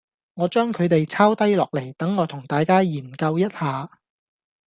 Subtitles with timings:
[0.33, 3.87] 我將佢哋抄低落嚟，等我同大家研究一下